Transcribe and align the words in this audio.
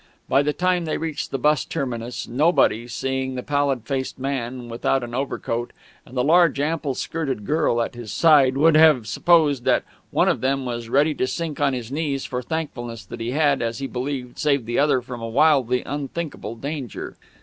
By 0.27 0.41
the 0.41 0.51
time 0.51 0.85
they 0.85 0.97
reached 0.97 1.29
the 1.29 1.37
bus 1.37 1.63
terminus, 1.63 2.27
nobody, 2.27 2.87
seeing 2.87 3.35
the 3.35 3.43
pallid 3.43 3.83
faced 3.83 4.17
man 4.17 4.67
without 4.67 5.03
an 5.03 5.13
overcoat 5.13 5.73
and 6.07 6.17
the 6.17 6.23
large 6.23 6.59
ample 6.59 6.95
skirted 6.95 7.45
girl 7.45 7.79
at 7.83 7.93
his 7.93 8.11
side, 8.11 8.57
would 8.57 8.75
have 8.75 9.05
supposed 9.05 9.63
that 9.65 9.83
one 10.09 10.27
of 10.27 10.41
them 10.41 10.65
was 10.65 10.89
ready 10.89 11.13
to 11.13 11.27
sink 11.27 11.59
on 11.61 11.73
his 11.73 11.91
knees 11.91 12.25
for 12.25 12.41
thankfulness 12.41 13.05
that 13.05 13.19
he 13.19 13.29
had, 13.29 13.61
as 13.61 13.77
he 13.77 13.85
believed, 13.85 14.39
saved 14.39 14.65
the 14.65 14.79
other 14.79 15.03
from 15.03 15.21
a 15.21 15.29
wildly 15.29 15.83
unthinkable 15.85 16.55
danger. 16.55 17.15